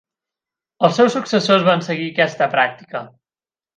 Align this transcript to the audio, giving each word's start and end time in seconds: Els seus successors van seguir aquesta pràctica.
Els 0.87 0.95
seus 1.01 1.13
successors 1.17 1.67
van 1.67 1.85
seguir 1.89 2.09
aquesta 2.15 2.49
pràctica. 2.57 3.03